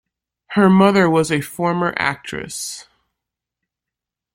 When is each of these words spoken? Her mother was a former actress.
Her 0.55 0.67
mother 0.67 1.07
was 1.07 1.31
a 1.31 1.41
former 1.41 1.93
actress. 1.95 2.87